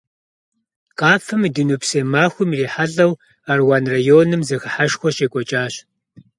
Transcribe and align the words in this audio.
Къафэм 0.99 1.41
и 1.47 1.49
дунейпсо 1.55 1.99
махуэм 2.11 2.49
ирихьэлӀэу, 2.55 3.13
Аруан 3.51 3.85
районым 3.93 4.41
зэхыхьэшхуэ 4.47 5.09
щекӀуэкӀащ. 5.15 5.73